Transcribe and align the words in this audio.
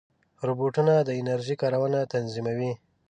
روبوټونه 0.47 0.93
د 1.07 1.09
انرژۍ 1.19 1.55
کارونه 1.61 1.99
تنظیموي. 2.13 2.71